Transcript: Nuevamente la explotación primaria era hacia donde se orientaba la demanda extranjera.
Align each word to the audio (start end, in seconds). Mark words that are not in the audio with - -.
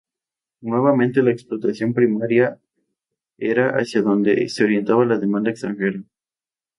Nuevamente 0.61 1.21
la 1.21 1.29
explotación 1.29 1.93
primaria 1.93 2.59
era 3.37 3.77
hacia 3.77 4.01
donde 4.01 4.49
se 4.49 4.63
orientaba 4.63 5.05
la 5.05 5.19
demanda 5.19 5.51
extranjera. 5.51 6.03